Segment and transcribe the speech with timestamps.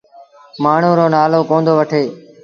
[0.63, 2.03] مآڻهوٚݩ رو نآلو ڪوندو وٺي۔